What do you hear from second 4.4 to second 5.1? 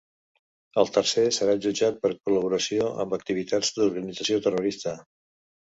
terrorista.